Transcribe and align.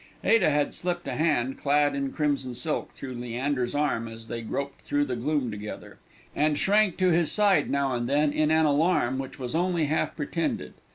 Ada 0.23 0.49
had 0.49 0.73
slipped 0.73 1.07
a 1.07 1.11
hand, 1.15 1.59
clad 1.59 1.93
in 1.93 2.11
crimson 2.11 2.55
silk, 2.55 2.91
through 2.91 3.13
Leander's 3.13 3.75
arm 3.75 4.07
as 4.07 4.29
they 4.29 4.41
groped 4.41 4.81
through 4.81 5.05
the 5.05 5.15
gloom 5.15 5.51
together, 5.51 5.99
and 6.35 6.57
shrank 6.57 6.97
to 6.97 7.09
his 7.09 7.31
side 7.31 7.69
now 7.69 7.93
and 7.93 8.09
then 8.09 8.33
in 8.33 8.49
an 8.49 8.65
alarm 8.65 9.19
which 9.19 9.37
was 9.37 9.53
only 9.53 9.85
half 9.85 10.15
pretended. 10.15 10.73